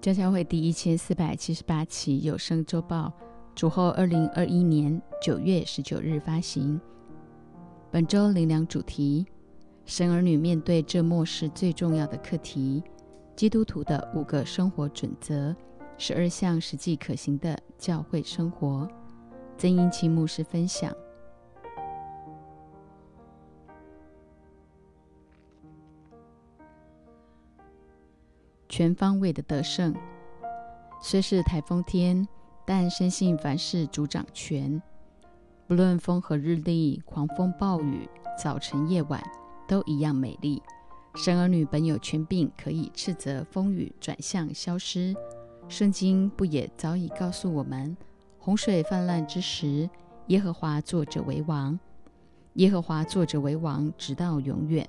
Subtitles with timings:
[0.00, 3.12] 家教会第一千四百七十八期有声周报，
[3.54, 6.80] 主后二零二一年九月十九日发行。
[7.90, 9.26] 本周灵粮主题：
[9.84, 12.82] 神儿女面对这末世最重要的课题——
[13.36, 15.54] 基督徒的五个生活准则，
[15.98, 18.88] 十二项实际可行的教会生活。
[19.58, 20.90] 曾英奇牧师分享。
[28.70, 29.92] 全方位的得胜，
[31.02, 32.26] 虽是台风天，
[32.64, 34.80] 但深信凡事主掌权。
[35.66, 38.08] 不论风和日丽、狂风暴雨、
[38.40, 39.20] 早晨夜晚，
[39.66, 40.62] 都一样美丽。
[41.16, 45.12] 神儿女本有权柄，可以斥责风雨转向消失。
[45.68, 47.96] 圣经不也早已告诉我们：
[48.38, 49.90] 洪水泛滥之时，
[50.28, 51.76] 耶和华坐着为王，
[52.54, 54.88] 耶和华坐着为王，直到永远。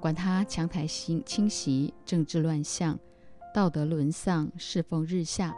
[0.00, 2.96] 管他强台倾倾袭，政治乱象，
[3.54, 5.56] 道德沦丧，世风日下，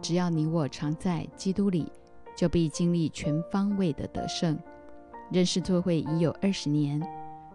[0.00, 1.90] 只要你我常在基督里，
[2.34, 4.58] 就必经历全方位的得胜。
[5.30, 7.00] 认识作会已有二十年，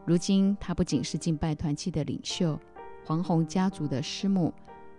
[0.05, 2.59] 如今他不仅是敬拜团契的领袖，
[3.05, 4.53] 黄宏家族的师母，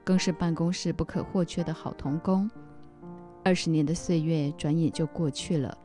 [0.05, 2.51] 更是办公室不可或缺的好童工。
[3.45, 5.77] 二十年的岁月转眼就过去了，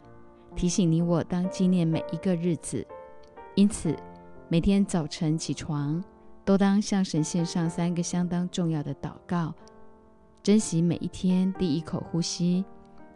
[0.55, 2.85] 提醒你我当纪念每一个日子，
[3.55, 3.95] 因此。
[4.49, 6.01] 每天早晨起床，
[6.47, 9.53] 都当向神献上三个相当重要的祷告，
[10.41, 12.63] 珍惜每一天第一口呼吸，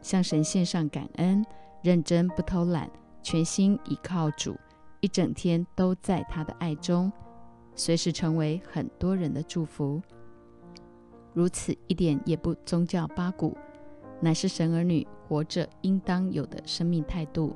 [0.01, 1.41] 向神献上感恩，
[1.81, 2.91] 认真不偷懒，
[3.23, 4.59] 全心倚靠主，
[4.99, 7.09] 一整天都在他的爱中，
[7.73, 10.01] 随时成为很多人的祝福。
[11.33, 13.57] 如此一点也不宗教八股，
[14.19, 17.55] 乃是神儿女活着应当有的生命态度。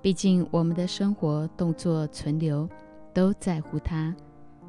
[0.00, 2.66] 毕竟我们的生活、动作、存留。
[3.14, 4.16] 都在乎他。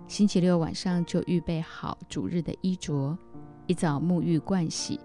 [0.08, 3.18] 星期六晚上就预备好主日的衣着，
[3.66, 5.00] 一早沐浴盥洗，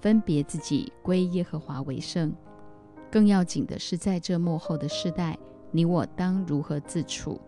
[0.00, 2.32] 分别自己归耶和华为圣。
[3.10, 5.38] 更要紧的是，在这幕后的世代，
[5.70, 7.40] 你我当如何自处？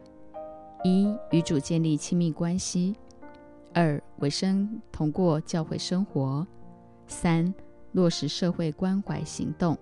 [0.83, 2.94] 一与主建立亲密关系；
[3.75, 6.47] 二委身通过教会生活；
[7.06, 7.53] 三
[7.93, 9.77] 落实社会关怀行动。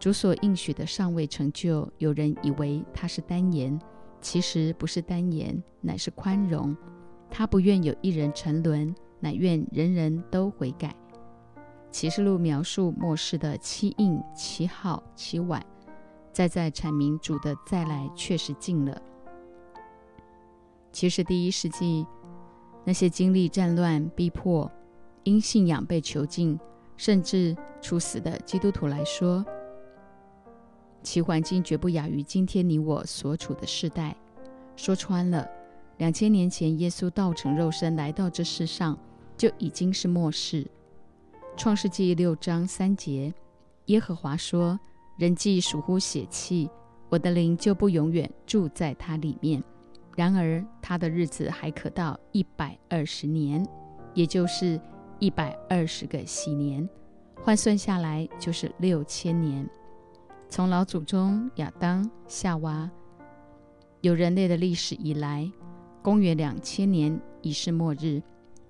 [0.00, 3.78] 主所应许的尚未成就，有人以为他是单言。
[4.22, 6.74] 其实不是单言，乃是宽容。
[7.28, 10.94] 他不愿有一人沉沦，乃愿人人都悔改。
[11.90, 15.62] 启示录描述末世的七印、七号、七晚，
[16.32, 19.02] 再在阐明主的再来确实近了。
[20.90, 22.06] 其实第一世纪
[22.84, 24.70] 那些经历战乱、逼迫、
[25.24, 26.58] 因信仰被囚禁，
[26.96, 29.44] 甚至处死的基督徒来说，
[31.02, 34.16] 其环境绝不亚于今天你我所处的世代。
[34.76, 35.48] 说穿了，
[35.98, 38.98] 两千年前耶稣道成肉身来到这世上，
[39.36, 40.66] 就已经是末世。
[41.56, 43.32] 创世纪六章三节，
[43.86, 44.78] 耶和华说
[45.18, 46.70] ：“人既属乎血气，
[47.10, 49.62] 我的灵就不永远住在他里面。
[50.16, 53.66] 然而他的日子还可到一百二十年，
[54.14, 54.80] 也就是
[55.18, 56.88] 一百二十个喜年，
[57.42, 59.68] 换算下来就是六千年。”
[60.52, 62.90] 从老祖宗亚当、夏娃
[64.02, 65.50] 有人类的历史以来，
[66.02, 68.22] 公元两千年已是末日。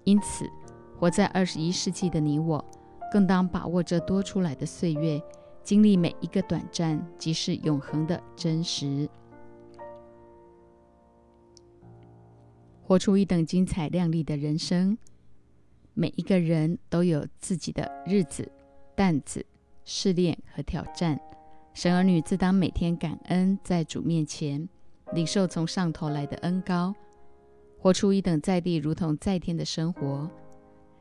[0.05, 0.49] 因此，
[0.97, 2.65] 活在二十一世纪的你我，
[3.11, 5.21] 更当把握这多出来的岁月，
[5.65, 9.11] 经历每一个短暂，即是永恒的真实，
[12.81, 14.97] 活出一等精彩亮丽的人生。
[15.95, 18.49] 每一个人都有自己的日子、
[18.95, 19.45] 担子、
[19.85, 21.21] 试炼和挑战。
[21.75, 24.69] 神儿女自当每天感恩，在主面前
[25.15, 26.95] 领受从上头来的恩高，
[27.79, 30.31] 活出一等在地如同在天的生活。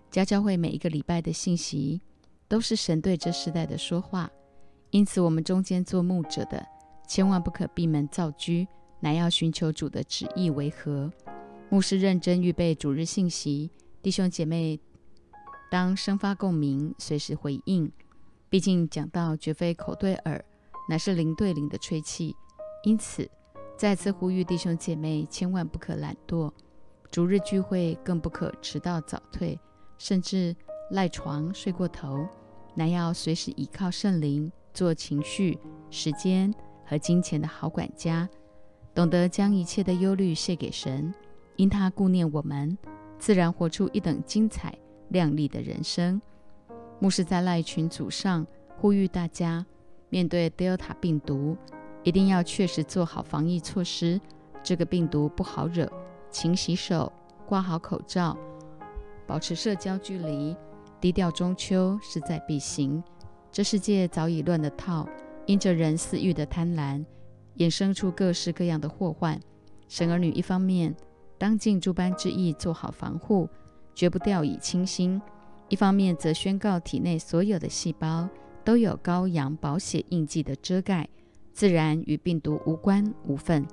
[0.10, 2.02] 家教会每一个礼拜的信息，
[2.48, 4.30] 都是神对这世代的说话。
[4.92, 6.66] 因此，我们中间做牧者的，
[7.08, 8.66] 千万不可闭门造车，
[9.02, 11.12] 乃要寻求主的旨意为何。
[11.70, 13.70] 牧师认真预备主日信息，
[14.02, 14.80] 弟兄姐妹
[15.70, 17.92] 当生发共鸣，随时回应。
[18.50, 20.44] 毕竟讲到绝非口对耳。
[20.92, 22.36] 乃是零对零的吹气，
[22.84, 23.26] 因此
[23.78, 26.52] 再次呼吁弟兄姐妹，千万不可懒惰，
[27.10, 29.58] 逐日聚会更不可迟到早退，
[29.98, 30.54] 甚至
[30.90, 32.28] 赖床睡过头，
[32.76, 35.58] 乃要随时倚靠圣灵，做情绪、
[35.90, 36.54] 时间
[36.84, 38.28] 和金钱的好管家，
[38.94, 41.14] 懂得将一切的忧虑卸给神，
[41.56, 42.78] 因他顾念我们，
[43.18, 44.78] 自然活出一等精彩
[45.08, 46.22] 亮丽的人生。
[47.00, 48.46] 牧师在赖群组上
[48.76, 49.66] 呼吁大家。
[50.12, 51.58] 面对 Delta 病毒，
[52.04, 54.20] 一定要确实做好防疫措施。
[54.62, 55.90] 这个病毒不好惹，
[56.30, 57.12] 勤洗手，
[57.48, 58.38] 挂好口罩，
[59.26, 60.56] 保持社交距离，
[61.00, 63.02] 低调中秋势在必行。
[63.52, 65.08] 这世界早已乱了套，
[65.46, 67.06] 因着人私欲的贪婪，
[67.58, 69.40] 衍生出各式各样的祸患。
[69.88, 70.94] 神儿女一方面
[71.38, 73.48] 当尽诸般之意做好防护，
[73.96, 75.22] 绝不掉以轻心；
[75.70, 78.28] 一方面则宣告体内所有的细胞
[78.64, 81.08] 都有羔羊保血印记的遮盖，
[81.54, 83.66] 自然与病毒无关无分。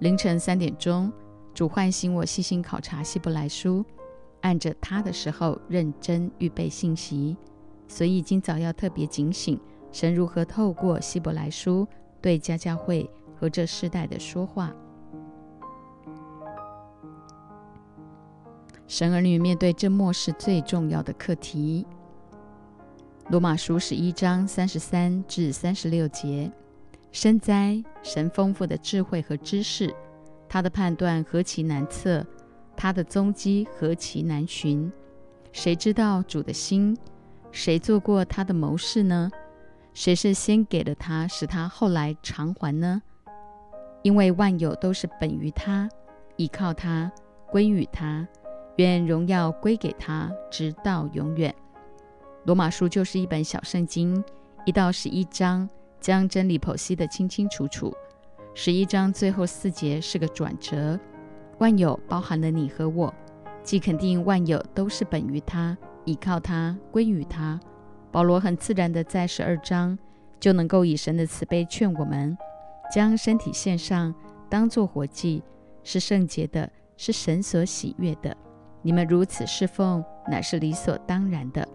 [0.00, 1.12] 凌晨三点钟，
[1.54, 3.84] 主唤醒我，细心考察希伯来书，
[4.40, 7.36] 按着他的时候认真预备信息，
[7.88, 9.60] 所以今早要特别警醒，
[9.92, 11.86] 神如何透过希伯来书
[12.20, 13.10] 对家教会。
[13.40, 14.70] 和这世代的说话，
[18.86, 21.86] 神儿女面对这末世最重要的课题。
[23.30, 26.50] 罗马书十一章三十三至三十六节：
[27.12, 29.94] 深哉，神丰富的智慧和知识，
[30.48, 32.26] 他的判断何其难测，
[32.76, 34.90] 他的踪迹何其难寻。
[35.52, 36.98] 谁知道主的心？
[37.52, 39.30] 谁做过他的谋士呢？
[39.94, 43.00] 谁是先给了他，使他后来偿还呢？
[44.02, 45.88] 因为万有都是本于他，
[46.34, 47.12] 依靠他，
[47.48, 48.26] 归于他，
[48.78, 51.54] 愿荣耀归给他，直到永远。
[52.44, 54.22] 罗马书就是一本小圣经，
[54.64, 55.68] 一到十一章
[56.00, 57.94] 将真理剖析得清清楚楚。
[58.54, 60.98] 十一章最后四节是个转折，
[61.58, 63.12] 万有包含了你和我，
[63.62, 65.76] 既肯定万有都是本于他，
[66.06, 67.60] 依靠他，归于他。
[68.10, 69.96] 保罗很自然的在十二章
[70.40, 72.36] 就能够以神的慈悲劝我们。
[72.92, 74.12] 将身体献上，
[74.48, 75.44] 当作活祭，
[75.84, 78.36] 是圣洁的，是神所喜悦的。
[78.82, 81.68] 你们如此侍奉，乃是理所当然的。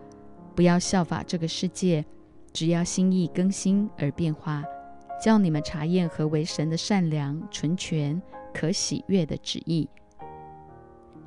[0.55, 2.03] 不要效法这个世界，
[2.53, 4.63] 只要心意更新而变化，
[5.21, 8.21] 叫你们查验何为神的善良、纯全、
[8.53, 9.87] 可喜悦的旨意。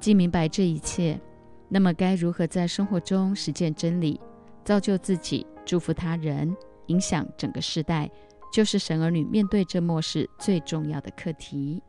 [0.00, 1.20] 既明白这一切，
[1.68, 4.18] 那么该如何在生活中实践真理，
[4.64, 8.10] 造就自己，祝福他人，影响整个世代？
[8.50, 11.82] 就是神儿女面对这末世最重要的课题。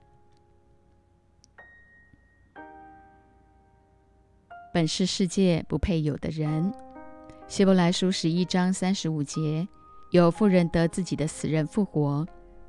[4.74, 6.74] 本是世界不配有的人，
[7.50, 9.68] 希伯来书十一章三十五节：
[10.12, 12.24] 有妇人得自己的死人复活，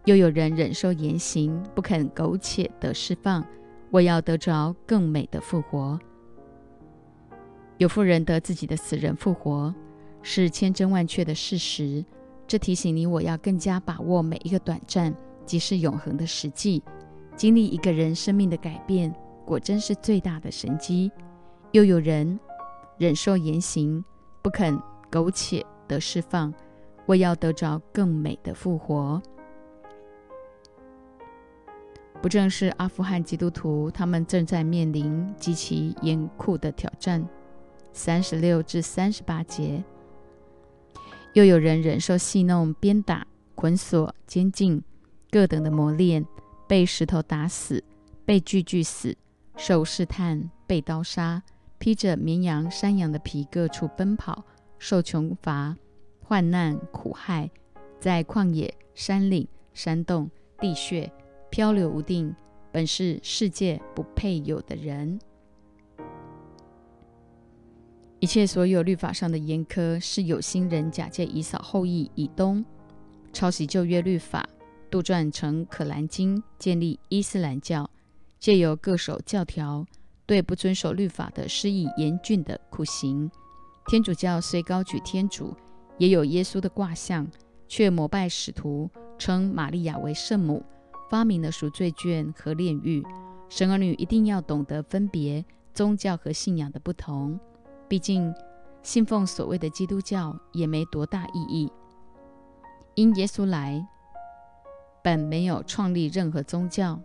[0.06, 3.44] 又有人忍受严刑，不肯苟且得释放，
[3.90, 6.00] 我要得着更美的复活。
[7.76, 9.74] 有妇人得自己的死人复活，
[10.22, 12.02] 是千真万确的事实。
[12.48, 16.82] 这提醒你，我要更加把握每一个短暂即是永恒的实际。
[17.36, 21.12] 经历一个人生命的改变，果真是最大的神机。
[21.72, 22.40] 又有人
[22.96, 24.02] 忍受严刑，
[24.42, 26.52] 不肯苟且的释放，
[27.06, 29.20] 为要得着更美的复活。
[32.22, 37.26] 不正是阿富汗基督徒，他们正在面临极其严酷的挑战。
[37.92, 39.82] 三十六至三十八节。
[41.32, 44.82] 又有人忍受戏弄、鞭打、捆锁、监禁
[45.30, 46.26] 各等的磨练，
[46.68, 47.82] 被石头打死，
[48.24, 49.16] 被锯锯死，
[49.56, 51.42] 受试探，被刀杀，
[51.80, 54.44] 披着绵羊、山羊的皮各处奔跑，
[54.78, 55.74] 受穷乏、
[56.22, 57.50] 患难、苦害，
[57.98, 61.10] 在旷野、山岭、山洞、地穴
[61.48, 62.36] 漂流无定，
[62.70, 65.18] 本是世界不配有的人。
[68.18, 72.62] 一切所有律法上的严苛，是有心人假借以扫后裔以东，
[73.32, 74.46] 抄袭旧约律法，
[74.90, 77.88] 杜撰成可兰经，建立伊斯兰教，
[78.38, 79.86] 借由各守教条，
[80.30, 83.28] 对不遵守律法的施以严峻的酷刑。
[83.88, 85.56] 天主教虽高举天主，
[85.98, 87.26] 也有耶稣的卦象，
[87.66, 90.62] 却膜拜使徒，称玛利亚为圣母，
[91.10, 93.04] 发明了赎罪券和炼狱。
[93.48, 95.44] 神儿女一定要懂得分别
[95.74, 97.36] 宗教和信仰的不同。
[97.88, 98.32] 毕竟，
[98.84, 101.72] 信奉所谓的基督教也没多大意义。
[102.94, 103.84] 因耶稣来，
[105.02, 107.00] 本没有创立任何宗教，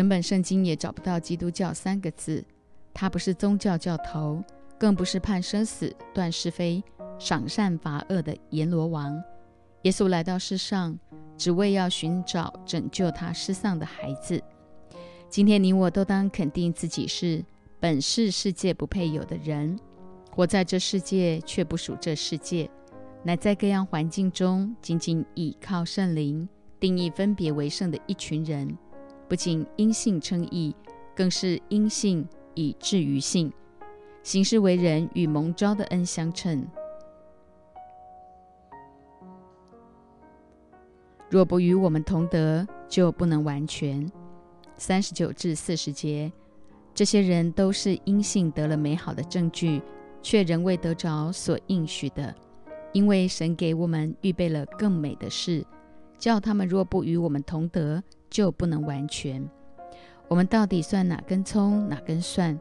[0.00, 2.42] 整本圣经也找不到“基督教”三个字。
[2.94, 4.42] 他不是宗教教头，
[4.78, 6.82] 更不是判生死、断是非、
[7.18, 9.22] 赏善罚恶的阎罗王。
[9.82, 10.98] 耶稣来到世上，
[11.36, 14.42] 只为要寻找拯救他失丧的孩子。
[15.28, 17.44] 今天，你我都当肯定自己是。
[17.78, 19.78] 本是世界不配有的人，
[20.30, 22.70] 活在这世界却不属这世界，
[23.22, 26.48] 乃在各样环境中仅仅倚靠圣灵
[26.80, 28.74] 定义分别为圣的一群人。
[29.30, 30.74] 不仅因信称义，
[31.14, 33.52] 更是因信以至于信，
[34.24, 36.66] 行事为人与蒙召的恩相称。
[41.28, 44.04] 若不与我们同德，就不能完全。
[44.76, 46.32] 三十九至四十节。
[46.92, 49.80] 这些人都是因信得了美好的证据，
[50.20, 52.34] 却仍未得着所应许的，
[52.92, 55.64] 因为神给我们预备了更美的事，
[56.20, 59.44] 叫他们若不与我们同德，就不能完全。
[60.28, 62.56] 我们到底算哪根葱，哪根蒜？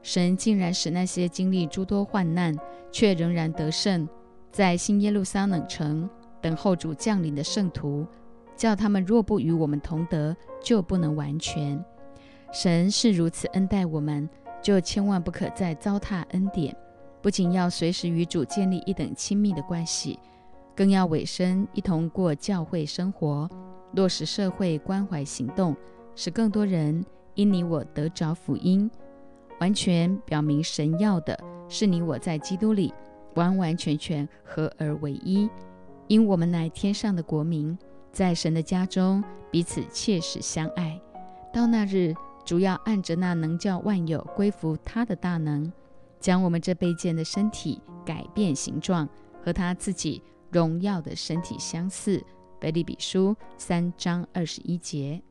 [0.00, 2.56] 神竟然使那些经历诸多患难，
[2.90, 4.08] 却仍然得胜，
[4.50, 6.08] 在新耶路撒冷城
[6.40, 8.06] 等候主降临的圣徒，
[8.56, 11.84] 叫他们若不与我们同德，就不能完全。
[12.52, 14.26] 神是如此恩待我们，
[14.62, 16.74] 就千万不可再糟蹋恩典。
[17.20, 20.18] 不仅要随时与主建立一等亲密的关系，
[20.80, 23.46] 更要委身一同过教会生活，
[23.92, 25.76] 落实社会关怀行动，
[26.16, 28.90] 使更多人因你我得着福音。
[29.60, 32.94] 完全表明神要的是你我在基督里
[33.34, 35.50] 完完全全合而为一，
[36.08, 37.76] 因我们乃天上的国民，
[38.10, 40.98] 在神的家中彼此切实相爱。
[41.52, 42.14] 到那日。
[42.42, 45.70] 主要按着那能叫万有归服他的大能，
[46.18, 49.06] 将我们这卑贱的身体改变形状，
[49.44, 52.22] 和他自己荣耀的身体相似。
[52.60, 55.22] 腓利比书三章二十一节。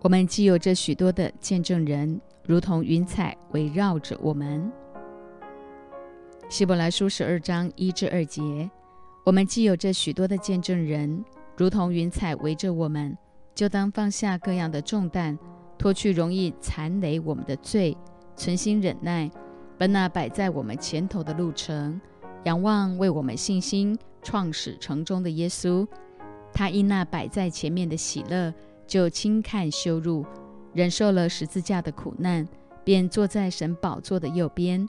[0.00, 4.70] 我们既有着许多的见证人，如同云彩围绕着我们。
[6.48, 8.70] 希伯来书十二章一至二节。
[9.24, 11.24] 我们既有着许多的见证人。
[11.56, 13.16] 如同云彩围着我们，
[13.54, 15.38] 就当放下各样的重担，
[15.78, 17.96] 脱去容易残累我们的罪，
[18.36, 19.30] 存心忍耐，
[19.78, 22.00] 奔那摆在我们前头的路程，
[22.44, 25.86] 仰望为我们信心创始成终的耶稣。
[26.52, 28.52] 他因那摆在前面的喜乐，
[28.86, 30.24] 就轻看羞辱，
[30.72, 32.48] 忍受了十字架的苦难，
[32.82, 34.88] 便坐在神宝座的右边。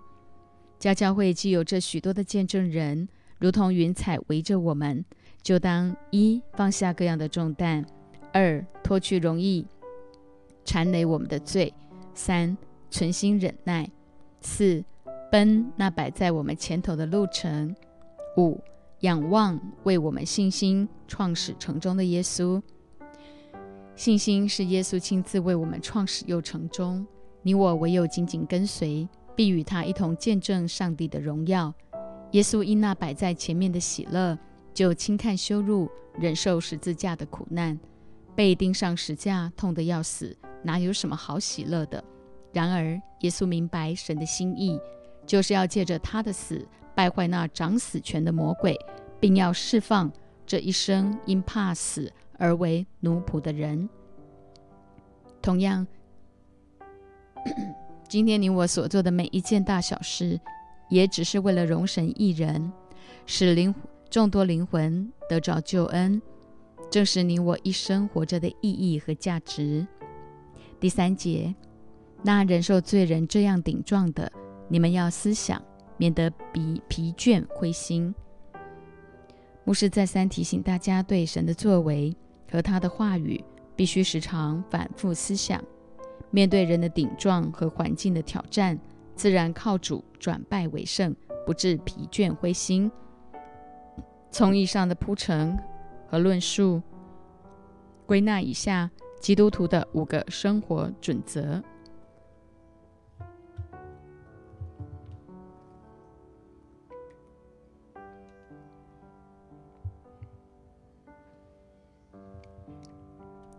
[0.80, 5.04] 家教会既有这许多的见证人，如同云彩围着我们。
[5.44, 7.86] 就当一放下各样的重担，
[8.34, 9.66] 二脱去容易
[10.66, 11.74] 缠累我们的罪，
[12.14, 12.58] 三
[12.90, 13.90] 存心忍耐，
[14.48, 14.82] 四
[15.30, 17.76] 奔那摆在我们前头的路程，
[18.38, 18.60] 五
[19.02, 22.62] 仰望为我们信心创始成终的耶稣。
[23.96, 27.06] 信心是耶稣亲自为我们创始又成终，
[27.42, 31.74] 你我唯有紧紧跟随，并与他一同见证上帝的荣耀。
[32.32, 34.38] 耶稣因那摆在前面的喜乐。
[34.74, 35.90] 就轻看羞辱，
[36.20, 37.80] 忍受十字架的苦难，
[38.36, 42.04] 被钉上石架，痛得要死，哪有什么好喜乐的？
[42.58, 44.80] 然而，耶稣明白神的心意，
[45.28, 48.76] 就是要借着他的死败坏那掌死权的魔鬼，
[49.20, 50.12] 并要释放
[50.44, 53.88] 这一生因怕死而为奴仆的人。
[55.40, 55.86] 同样，
[58.10, 60.40] 今天你我所做的每一件大小事，
[60.90, 62.74] 也只是为了容神一人，
[63.28, 63.74] 使灵。
[64.10, 66.22] 众多灵魂得着救恩，
[66.90, 69.86] 正是你我一生活着的意义和价值。
[70.80, 71.54] 第三节，
[72.28, 74.30] 那忍受罪人这样顶撞的，
[74.68, 75.64] 你们要思想，
[75.96, 78.14] 免得疲疲倦灰心。
[79.64, 82.14] 牧师再三提醒大家，对神的作为
[82.52, 83.42] 和他的话语，
[83.78, 85.64] 必须时常反复思想。
[86.30, 88.78] 面对人的顶撞和环境的挑战，
[89.16, 91.16] 自然靠主转败为胜，
[91.46, 92.92] 不致疲倦灰心。
[94.32, 95.58] 从以上的铺陈
[96.10, 96.82] 和论述，
[98.06, 98.92] 归纳以下
[99.22, 101.64] 基督徒的五个生活准则。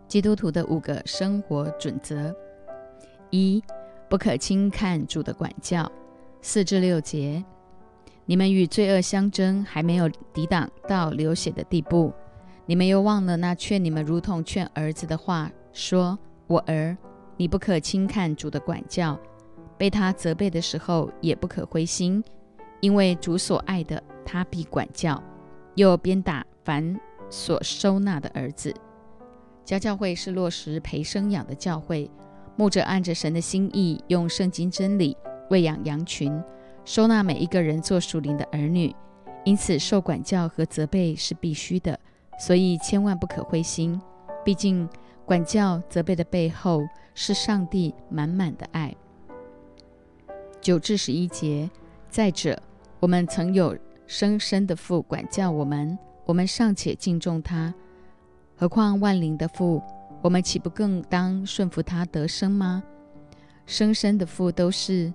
[0.09, 2.35] 基督徒的五个生活准则：
[3.29, 3.63] 一、
[4.09, 5.89] 不可轻看主的管教。
[6.41, 7.45] 四至六节。
[8.25, 12.11] 你们与罪恶相争，还没有抵挡到流血的地步。
[12.65, 16.97] 你们又忘了那劝你们如同劝儿子的话，说：“我儿，
[17.37, 19.15] 你不可轻看主的管教，
[19.77, 22.23] 被他责备的时候也不可灰心，
[22.79, 25.21] 因为主所爱的，他必管教，
[25.75, 26.99] 又鞭打凡
[27.29, 28.73] 所收纳的儿子。”
[29.69, 32.09] 家教会是落实培生养的教会，
[32.55, 35.15] 牧者按着神的心意，用圣经真理
[35.51, 36.43] 喂养羊群。
[36.85, 38.91] 收纳每一个人做属灵的儿女，
[39.43, 41.99] 因此受管教和责备是必须的，
[42.39, 44.01] 所以千万不可灰心。
[44.43, 44.89] 毕竟
[45.23, 46.81] 管教责备的背后
[47.13, 48.95] 是上帝满满的爱。
[50.59, 51.69] 九至十一节，
[52.09, 52.59] 再者，
[52.99, 55.95] 我们曾有生生的父管教我们，
[56.25, 57.71] 我们尚且敬重他，
[58.59, 59.81] 何况万灵的父，
[60.21, 62.83] 我们岂不更当顺服他得生吗？
[63.65, 65.13] 生生的父都是。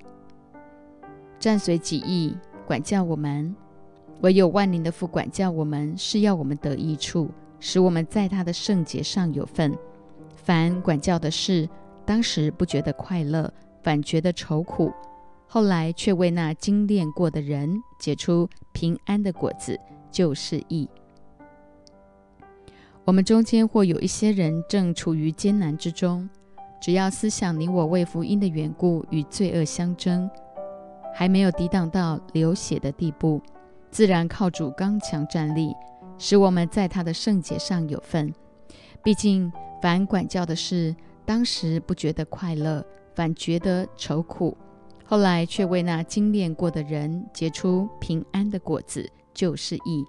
[1.38, 2.34] 战随己意
[2.66, 3.54] 管教我们，
[4.22, 9.76] 唯有万灵的父管教我们，是要我们得益处，使我们在他的圣洁上有份。
[10.34, 11.68] 凡管教的事，
[12.06, 14.90] 当时不觉得快乐，反觉得愁苦；
[15.46, 19.78] 后来却为那精炼过的人结出平安的果子，
[20.10, 20.88] 就是义。
[23.06, 26.26] 我们中间或有一些人正处于艰难之中，
[26.80, 30.28] 只要思想你我为福音的缘故与罪恶相争，
[31.14, 33.42] 还没有抵挡到流血的地步。
[33.90, 35.74] 自然靠主刚强站立，
[36.16, 38.32] 使我们在他的圣洁上有份。
[39.02, 40.96] 毕竟，凡管教的事，
[41.26, 42.82] 当时不觉得快乐，
[43.14, 44.56] 反觉得愁苦；
[45.04, 50.04] 后来却为那精炼过的人结出平安的果子，就是义。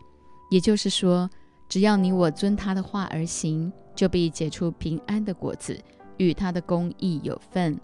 [0.50, 1.30] 也就是说，
[1.68, 5.80] 只要你我遵他的话而行，就必结出平安的果子，
[6.18, 7.80] 与他的公义有份。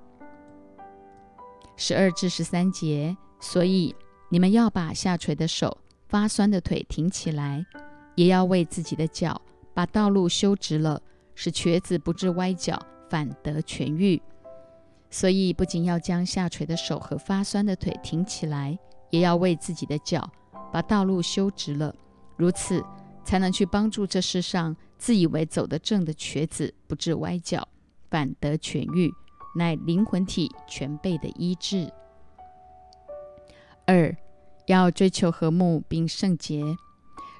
[1.76, 3.96] 十二至十三节，所以
[4.30, 5.78] 你们要把下垂的手。
[6.08, 7.66] 发酸的腿挺起来，
[8.16, 9.42] 也要为自己的脚
[9.74, 11.02] 把道路修直了，
[11.36, 12.78] 使瘸子不致歪脚，
[13.10, 14.22] 反得痊愈。
[15.10, 18.78] 所以，不仅要将下垂的手和发酸的腿挺起来，
[19.10, 20.30] 也要为自己的脚
[20.70, 21.96] 把道路修直了，
[22.36, 22.84] 如此
[23.24, 27.68] 才能去帮助这世上自以为走得正的瘸子不致歪脚，
[28.10, 29.12] 反得痊愈，
[29.56, 31.92] 乃灵魂体全备的医治。
[33.86, 34.16] 二。
[34.68, 36.64] 要追求和睦并圣洁。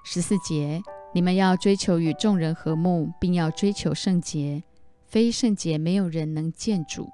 [0.04, 0.82] 十四节，
[1.14, 4.64] 你们要追求与众人和睦，并要追求圣洁。
[5.06, 7.10] 非圣洁，没有人能见主。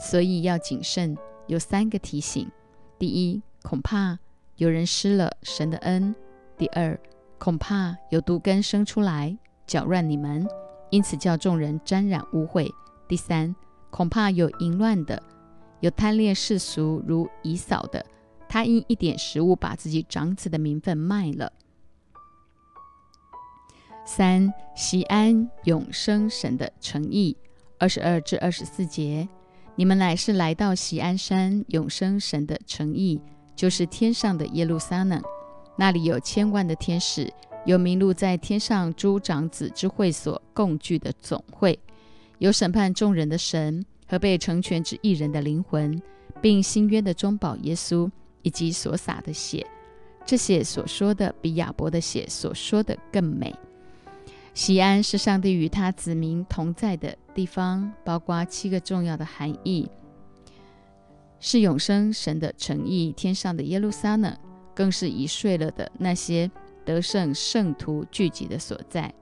[0.00, 1.18] 所以要谨慎。
[1.48, 2.48] 有三个提醒：
[2.98, 4.20] 第一，恐怕
[4.56, 6.14] 有人失了神的恩；
[6.56, 6.98] 第二，
[7.42, 10.46] 恐怕有毒根生出来搅乱你们，
[10.90, 12.72] 因此叫众人沾染污秽；
[13.08, 13.52] 第三，
[13.90, 15.20] 恐怕有淫乱的，
[15.80, 18.06] 有贪恋世俗如以扫的。
[18.48, 21.52] 他因一点食物，把自己长子的名分卖了。
[24.06, 27.36] 三，西安永生神的诚意。
[27.76, 29.28] 二十二至二十四节，
[29.74, 33.20] 你们乃是来到西安山永生神的诚意，
[33.56, 35.20] 就是天上的耶路撒冷，
[35.76, 37.32] 那里有千万的天使，
[37.66, 41.78] 有名录在天上诸长子之会所共聚的总会，
[42.38, 46.00] 有审判众人的神和被成全之一人的灵魂，
[46.40, 48.10] 并新约的中保耶稣。
[48.44, 49.64] 以及所洒的血，
[50.26, 53.54] 这些所说的比亚伯的血所说的更美。
[54.52, 59.88] 西安是上帝与他子民同在的地方，包括七个重要的含义：
[61.38, 64.36] 是永生神的诚意，天上的耶路撒冷，
[64.74, 66.50] 更是已睡了的那些
[66.84, 69.12] 得胜圣徒聚集的所在。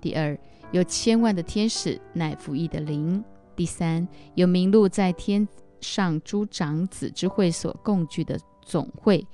[0.00, 0.38] 第二，
[0.70, 3.22] 有千万的天使乃服役的灵。
[3.54, 5.46] 第三，有名录在天
[5.80, 8.38] 上诸长子之会所共聚的。
[8.64, 9.26] 总会，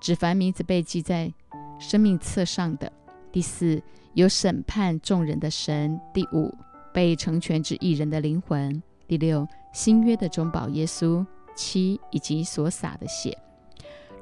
[0.00, 1.32] 只凡名字被记在
[1.78, 2.92] 生命册上的。
[3.30, 3.80] 第四，
[4.14, 6.00] 有审判众人的神。
[6.12, 6.52] 第五，
[6.92, 8.82] 被成全之一人的灵魂。
[9.06, 11.24] 第六，新约的中保耶稣。
[11.54, 13.38] 七，以及所洒的血。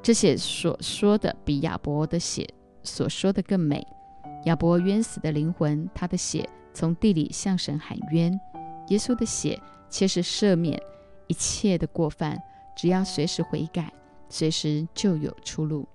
[0.01, 2.47] 这些所说的比亚伯的血
[2.83, 3.85] 所说的更美。
[4.45, 8.39] 亚伯冤死的灵魂，他的血从地里向神喊冤。
[8.89, 10.81] 耶稣的血却是赦免
[11.27, 12.41] 一切的过犯，
[12.75, 13.93] 只要随时悔改。
[14.27, 15.85] 随时就有出路。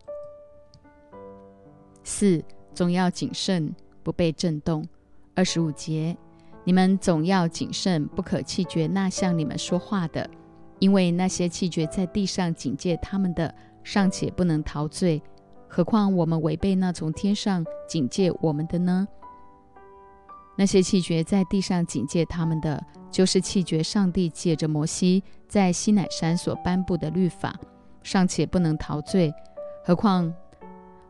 [2.05, 4.87] 四，总要谨慎，不被震动。
[5.35, 6.17] 二十五节，
[6.65, 10.29] 你们总要谨慎，不可气绝那向你们说话的，
[10.79, 15.23] 因为那些气绝在地上警戒他们的，尚且不能逃罪，
[15.69, 19.07] 何况我们违背那从天上警戒我们的呢？
[20.57, 27.55] 那些气绝在地上警戒他们的，就是气绝上帝借着摩西在西乃山所颁布的律法。
[28.03, 29.35] 尚且不能逃罪，
[29.85, 30.33] 何况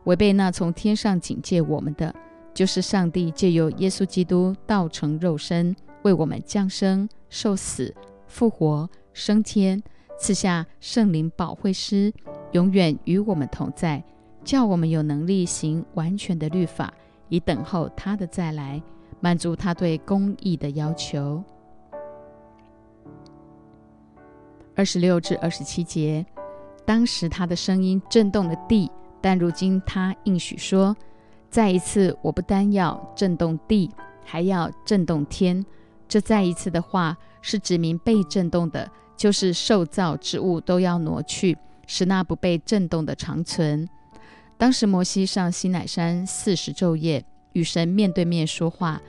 [0.05, 2.13] 违背那从天上警戒我们的，
[2.53, 7.93] 就是上帝借由耶稣基督道成肉身，为我们降生、受死、
[8.25, 9.81] 复活、升天，
[10.19, 12.13] 赐下圣灵保惠师，
[12.51, 14.03] 永远与我们同在，
[14.43, 16.93] 叫我们有能力行完全的律法，
[17.27, 18.79] 以等候他的再来，
[19.19, 21.43] 满足他对公义的要求。
[24.75, 26.23] 二十六至二十七节。
[26.85, 30.95] 当时他的声音震动了地，但如今他应许说
[31.49, 33.89] ：“再一次，我不单要震动地，
[34.23, 35.65] 还要震动天。”
[36.07, 43.89] 这再一次的话是指明被震动的，就是受造之物都要挪去，使那不被震动的长存。
[44.57, 49.01] 当时摩西上西乃山四十昼夜，与神面对面说话，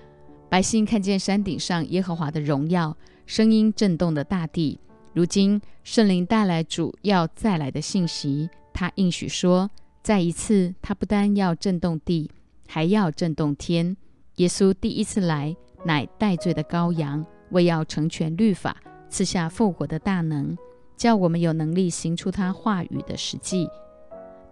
[0.48, 4.80] 百姓看见山顶上耶和华的荣耀，声音震动的大地。
[5.14, 9.70] 如今圣灵带来主要再来的信息，他应许说
[10.02, 12.30] ：“再一次，他不单要震动地，
[12.68, 13.96] 还要震动天。
[14.36, 18.76] 耶稣第一次来，乃戴罪的羔羊，为要成全律法，
[19.08, 20.56] 赐下复活的大能，
[20.96, 23.68] 叫我们有能力行出他话语的实际。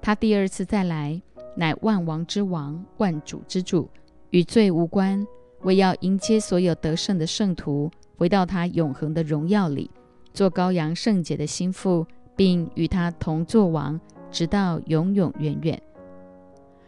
[0.01, 1.21] 他第二次再来，
[1.57, 3.89] 乃万王之王，万主之主，
[4.31, 5.27] 与罪无关，
[5.63, 9.91] 为要迎接所有得胜的圣徒，回到他永恒的荣耀里，
[10.33, 15.81] 做羔羊圣洁的心腹，并与他同作王，直到永永远远。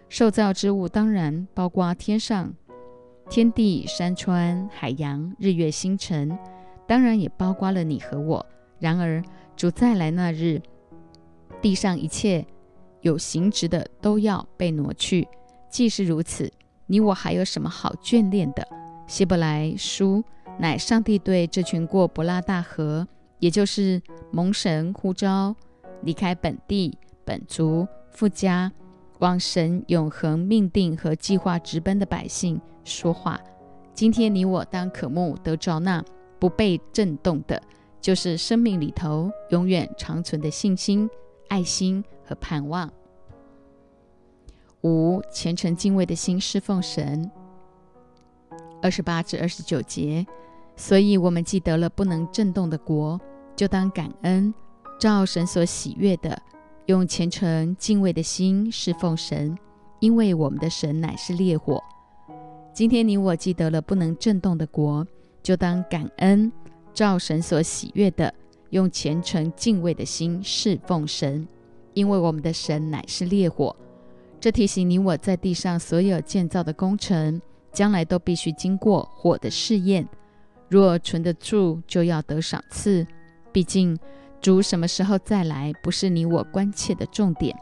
[0.08, 2.54] 受造之物当然包括天上。
[3.30, 6.30] 天地、山川、海洋、日月星辰，
[6.88, 8.44] 当然也包括了你和我。
[8.80, 9.22] 然而，
[9.54, 10.60] 主再来那日，
[11.60, 12.46] 地上一切
[13.02, 15.28] 有形质的都要被挪去。
[15.68, 16.50] 既是如此，
[16.86, 18.66] 你我还有什么好眷恋的？
[19.06, 20.24] 希伯来书
[20.58, 23.06] 乃上帝对这群过伯拉大河，
[23.38, 24.00] 也就是
[24.32, 25.54] 蒙神呼召
[26.02, 28.72] 离开本地、本族、富家。
[29.18, 33.36] 往神永恒命定和计划直奔的百姓说话。
[33.92, 36.00] 今天你我当渴慕得着那
[36.38, 37.62] 不被震动的，
[38.00, 41.08] 就是生命里头永远长存的信心、
[41.48, 42.90] 爱心和盼望。
[44.82, 47.30] 五虔诚敬畏的心侍奉神。
[48.80, 50.24] 二十八至二十九节，
[50.76, 53.20] 所以我们既得了不能震动的国，
[53.56, 54.54] 就当感恩，
[55.00, 56.40] 照神所喜悦的。
[56.86, 59.58] 用虔诚敬畏的心侍奉神，
[59.98, 61.82] 因为我们的神乃是烈火。
[62.72, 65.04] 今天你我记得了不能震动的国，
[65.42, 66.52] 就当感恩，
[66.92, 68.32] 照神所喜悦的，
[68.70, 71.46] 用虔诚敬畏的心侍奉神，
[71.94, 73.74] 因为我们的神乃是烈火。
[74.40, 77.40] 这提醒你我在地上所有建造的工程，
[77.72, 80.08] 将来都必须经过火的试验。
[80.68, 83.06] 若存得住，就要得赏赐。
[83.52, 83.98] 毕竟。
[84.40, 87.56] 主什么时候再来，不是你我关切的重点，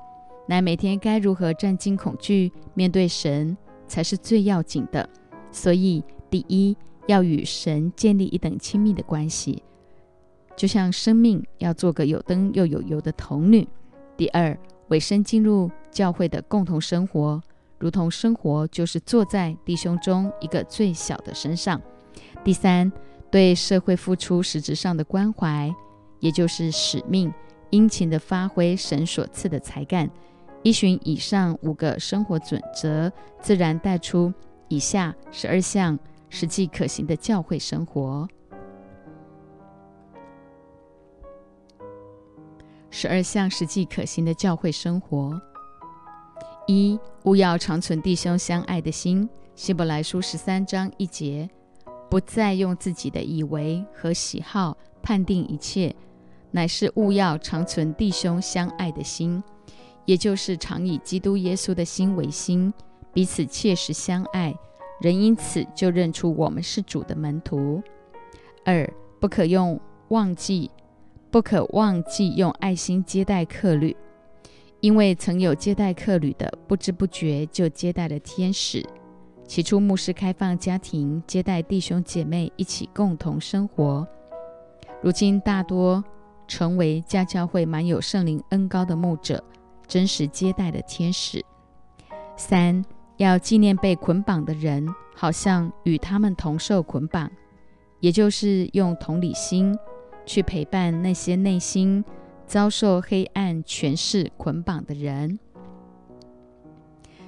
[0.47, 3.57] 乃每天该如何战惊恐惧面对神，
[3.89, 5.09] 才是最要紧的。
[5.51, 9.63] 所以，第一要与神建立一等亲密的关系，
[10.57, 13.67] 就像生命要做个有灯又有油的童女。
[14.17, 17.43] 第二，委身进入教会的共同生活，
[17.79, 21.81] 如同生活就是坐在弟兄中一个最小的身上。
[22.45, 22.91] 第三，
[23.31, 25.75] 对社会付出实质上的关怀。
[26.19, 27.31] 也就是使命，
[27.69, 30.11] 殷勤地发挥神所赐的才干，
[30.63, 34.33] 依循以上五个生活准则，自然带出
[34.69, 35.97] 以下十二项
[36.29, 38.29] 实际可行的教会生活。
[42.91, 45.39] 十二项实际可行的教会生活：
[46.67, 49.29] 一、勿要长存弟兄相爱的心。
[49.55, 51.49] 希伯来书十三章一节，
[52.11, 55.95] 不再用自己的以为和喜好判定一切。
[56.51, 59.43] 乃是勿要长存弟兄相爱的心，
[60.07, 62.73] 也就是常以基督耶稣的心为心，
[63.13, 64.55] 彼此切实相爱，
[65.01, 67.83] 人因此就认出我们是主的门徒。
[68.65, 68.89] 二，
[69.21, 70.71] 不可用忘记，
[71.31, 73.97] 不可忘记用爱心接待客旅，
[74.81, 78.85] 因为曾有接待客旅的，不知不觉就接待了天使。
[79.47, 84.07] 起初牧师开放家庭接待弟兄姐妹一起共同生活，
[85.03, 86.03] 如今大多。
[86.49, 89.43] 成为家教会满有圣灵恩高的牧者，
[89.89, 91.45] 真实接待的天使。
[92.37, 92.85] 三
[93.17, 97.31] 要纪念被捆绑的人，好像与他们同受捆绑，
[98.01, 99.77] 也就是用同理心
[100.25, 102.05] 去陪伴那些内心
[102.47, 105.39] 遭受黑暗权势捆绑的人。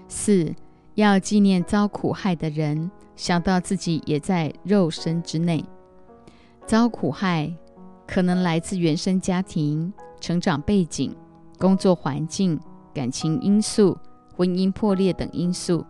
[0.09, 0.55] 四
[0.94, 5.64] 要纪念遭苦害的人，想到自己也在肉身之内
[6.66, 7.55] 遭苦害。
[8.07, 11.14] 可能来自原生家庭、成长背景、
[11.59, 12.59] 工作环境、
[12.94, 13.94] 感情因素、
[14.38, 15.85] 婚姻破裂等因素。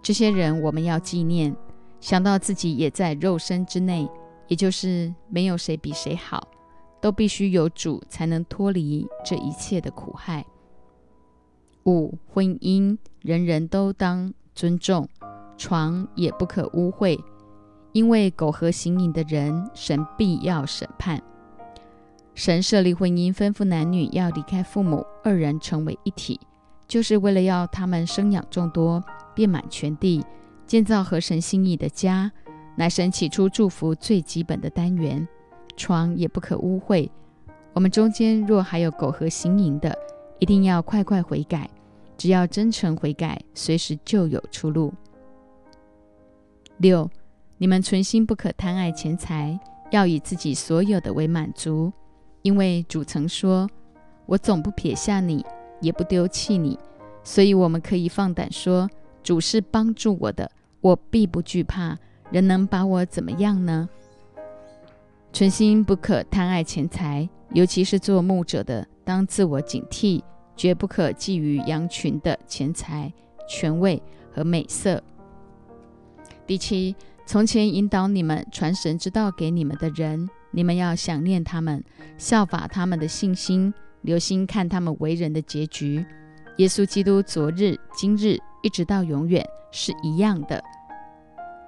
[0.00, 1.52] 这些人我们要纪念，
[1.98, 4.08] 想到自己也在肉身之内，
[4.46, 6.46] 也就是没有谁比谁好，
[7.00, 10.46] 都必须有主才能脱离这一切的苦害。
[11.86, 15.08] 五、婚姻人人都当尊重，
[15.56, 17.18] 床也不可污秽。
[17.90, 21.20] 因为苟合行淫的人，神必要审判。
[22.34, 26.40] 神设立婚姻，吩咐男女要离开父母，二人成为一体，
[26.88, 29.02] 就是为了要他们生养众多，
[29.34, 30.24] 遍满全地，
[30.66, 32.30] 建造合神心意的家，
[32.76, 35.26] 乃神起初祝福最基本的单元。
[35.76, 37.08] 床也不可污秽。
[37.72, 39.96] 我们中间若还有苟合行淫的，
[40.38, 41.68] 一定要快快悔改。
[42.16, 44.92] 只要真诚悔改，随时就有出路。
[46.78, 47.08] 六。
[47.56, 49.58] 你们存心不可贪爱钱财，
[49.90, 51.92] 要以自己所有的为满足，
[52.44, 53.66] 因为主曾说
[54.26, 55.42] ：“我总不撇下你，
[55.80, 56.78] 也不丢弃你。
[57.22, 58.86] 所以我们可以放胆说
[59.24, 60.50] ：“主是帮助我的，
[60.82, 61.96] 我必不惧怕。
[62.30, 63.88] 人能把我怎么样呢？”
[65.32, 70.22] 存心不可贪爱钱财，尤其是做牧者的，当自我警惕，
[70.54, 73.10] 绝不可觊觎羊群的钱财、
[73.48, 75.02] 权位和美色。
[76.46, 81.84] 第七，从前引导你们传神之道给你们的人，你们要想念他们，
[82.16, 86.06] 效法他们的信心，留心看他们为人的结局。
[86.58, 90.62] 耶稣基督昨日、今日一直到永远是一样的。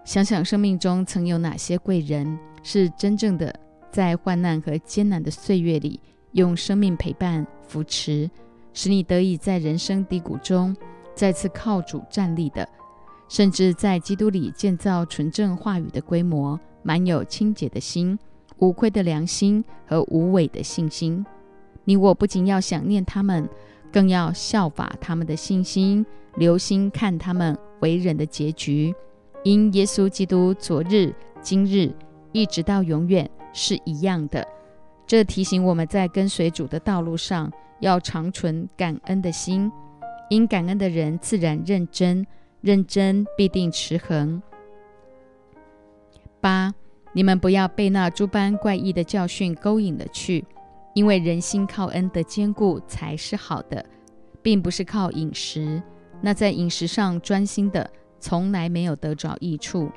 [0.04, 2.38] 想想生命中曾有哪些贵人。
[2.68, 3.54] 是真正的
[3.92, 6.00] 在患难和艰难的岁月里，
[6.32, 8.28] 用生命陪伴扶持，
[8.72, 10.76] 使你得以在人生低谷中
[11.14, 12.68] 再次靠主站立的，
[13.28, 18.18] 甚至在基督里建造纯正话语的规模，满有清洁的心、
[18.58, 21.24] 无愧的良心和无伪的信心。
[21.84, 23.48] 你我不仅要想念他们，
[23.92, 26.04] 更要效法他们的信心，
[26.36, 28.94] 留心看他们为人的结局。
[29.44, 31.92] 因耶稣基督昨日、今日。
[32.32, 34.46] 一直到永远是一样的。
[35.06, 39.72] 这提醒我们在跟随主的道路上，要长存感恩的心。
[40.28, 42.26] 因感恩的人自然认真，
[42.60, 44.42] 认真必定持恒。
[46.38, 46.74] 八，
[47.16, 50.44] 你们不要被那诸般怪异的教训勾引了去，
[50.92, 53.82] 因为人心靠恩的坚固才是好的，
[54.42, 55.82] 并不是靠饮食。
[56.20, 59.90] 那在饮食上专心的，从来没有得着益处。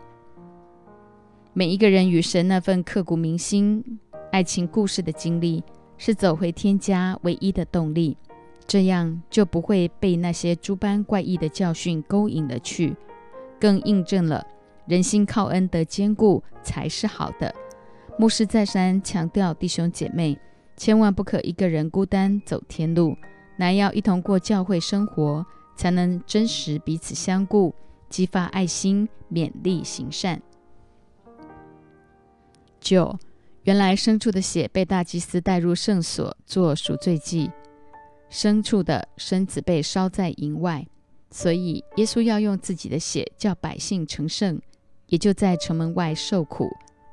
[1.52, 3.84] 每一个人与神那份刻骨铭心
[4.32, 5.62] 爱情故事的经历，
[5.98, 8.16] 是走回天家唯一的动力。
[8.66, 12.96] 这样就不会被那些诸般怪异的教训勾引了去，
[13.60, 14.48] 更印证了
[14.90, 17.54] 人心靠恩的坚固才是好的。
[18.18, 20.36] 牧师再三强调，弟兄姐妹
[20.76, 23.16] 千万不可一个人孤单走天路，
[23.56, 25.46] 乃要一同过教会生活，
[25.78, 27.72] 才能真实彼此相顾，
[28.10, 30.42] 激发爱心，勉励行善。
[32.82, 33.16] 九，
[33.66, 37.52] 原来牲畜的血被大祭司带入圣所做赎罪祭，
[38.32, 40.88] 牲畜的身子被烧在营外，
[41.30, 44.60] 所以耶稣要用自己的血叫百姓成圣，
[45.10, 46.70] 也就在城门外受苦。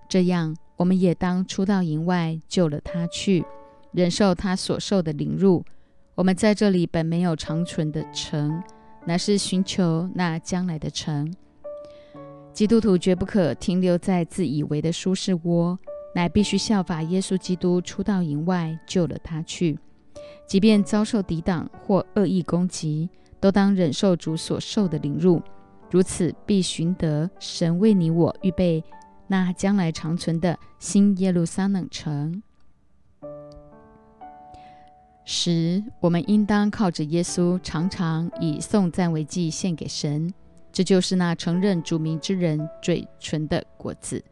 [0.09, 3.45] 这样，我们也当出到营外救了他去，
[3.93, 5.65] 忍受他所受的凌辱。
[6.15, 8.63] 我们在这里本没有长存的城，
[9.05, 11.35] 乃是寻求那将来的城。
[12.53, 15.79] 基督徒绝不可停留在自以为的舒适窝，
[16.15, 19.79] 乃必须效法耶稣基督出到营外救了他去。
[20.47, 25.43] 即便遭受抵挡或恶意攻击，都当忍受主所受的凌辱。
[25.91, 28.83] 如此，必寻得神为你我预备
[29.27, 32.43] 那将来长存的新耶路撒冷城。
[35.25, 40.33] 十，我们应当靠着耶稣，常常以颂赞为祭献给神。
[40.73, 44.23] 这就是那承认主名之人嘴唇的果子，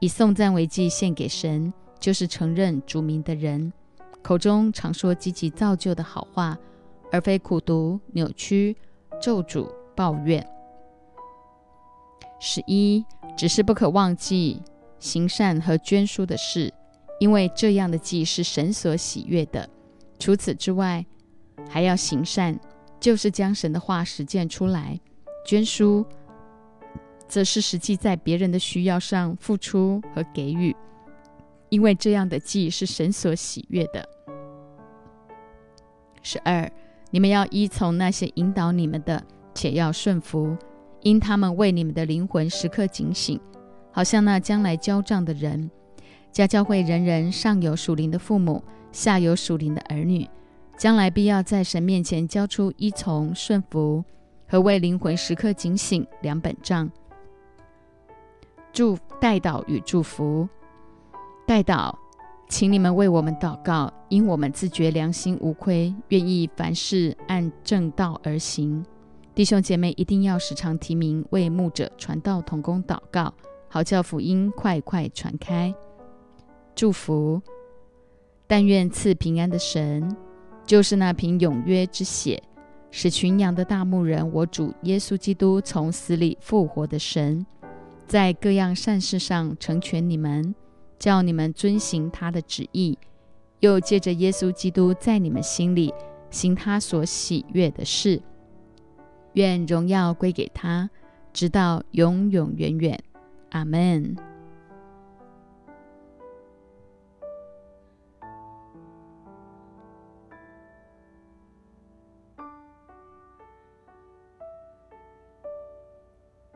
[0.00, 3.72] 以颂赞为祭献给神，就是承认主名的人
[4.20, 6.58] 口中常说积极造就的好话，
[7.12, 8.76] 而非苦读、扭曲、
[9.22, 10.44] 咒诅、抱怨。
[12.38, 13.04] 十一，
[13.36, 14.62] 只是不可忘记
[14.98, 16.72] 行善和捐书的事，
[17.18, 19.68] 因为这样的祭是神所喜悦的。
[20.18, 21.04] 除此之外，
[21.68, 22.58] 还要行善，
[23.00, 24.98] 就是将神的话实践出来。
[25.46, 26.04] 捐书，
[27.28, 30.74] 则是实际在别人的需要上付出和给予，
[31.68, 34.08] 因为这样的祭是神所喜悦的。
[36.22, 36.70] 十二，
[37.10, 39.22] 你们要依从那些引导你们的，
[39.54, 40.56] 且要顺服，
[41.06, 43.38] 因他们为你们的灵魂时刻警醒，
[43.92, 45.70] 好像那将来交账的人。
[46.32, 50.28] 家教会人人上有属灵的父母，下有属灵的儿女，
[50.76, 54.04] 将来必要在神面前交出依从顺服。
[54.48, 56.90] 和为灵魂时刻警醒两本账。
[58.72, 60.48] 祝代祷与祝福，
[61.46, 61.94] 代祷，
[62.48, 68.84] 请你们为我们祷告，因我们自觉良心无亏，愿意凡事按正道而行。
[69.36, 73.34] 弟兄姐妹一定要时常提名为牧者传道同工祷告，
[73.68, 75.74] 好叫福音快快传开。
[76.74, 77.42] 祝福，
[78.46, 80.16] 但愿赐平安的神，
[80.64, 82.42] 就是那瓶永约之血。
[82.90, 87.44] 使群羊的大牧人，我主耶稣基督从死里复活的神，
[88.06, 90.54] 在各样善事上成全你们，
[90.98, 92.98] 叫你们遵行他的旨意，
[93.60, 95.92] 又借着耶稣基督在你们心里
[96.30, 98.22] 行他所喜悦的事。
[99.36, 100.88] 愿荣耀归给他，
[101.34, 102.98] 直到永永远远。
[103.50, 104.16] 阿门。